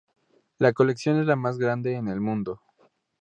La 0.57 0.73
colección 0.73 1.19
es 1.19 1.27
la 1.27 1.35
más 1.35 1.59
grande 1.59 1.93
en 1.93 2.07
el 2.07 2.19
mundo. 2.19 2.59